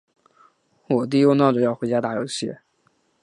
[0.87, 2.57] 我弟又闹着要回家打游戏。